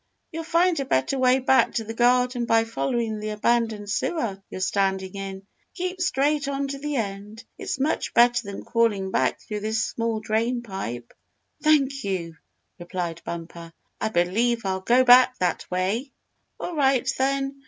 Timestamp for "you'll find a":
0.31-0.85